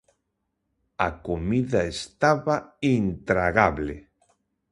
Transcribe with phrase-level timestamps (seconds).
[1.07, 2.55] A comida estaba
[2.97, 3.95] intragable.